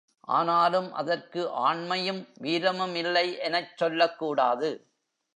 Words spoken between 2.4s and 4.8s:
வீரமும் இல்லை எனச் சொல்லக் கூடாது.